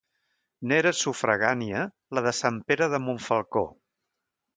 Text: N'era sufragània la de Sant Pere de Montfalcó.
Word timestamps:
N'era 0.69 0.93
sufragània 0.99 1.83
la 2.19 2.23
de 2.29 2.33
Sant 2.39 2.57
Pere 2.71 2.89
de 2.95 3.01
Montfalcó. 3.05 3.63